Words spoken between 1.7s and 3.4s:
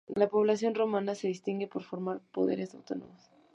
formar poderes autónomos.